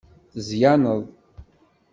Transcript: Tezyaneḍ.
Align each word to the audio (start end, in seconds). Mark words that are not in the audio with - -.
Tezyaneḍ. 0.31 1.01